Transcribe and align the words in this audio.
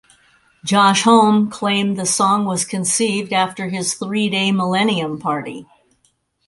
Josh 0.63 1.03
Homme 1.03 1.51
claimed 1.51 1.95
the 1.95 2.07
song 2.07 2.45
was 2.45 2.65
conceived 2.65 3.31
after 3.31 3.69
his 3.69 3.93
three-day 3.93 4.51
Millennium 4.51 5.19
party. 5.19 5.67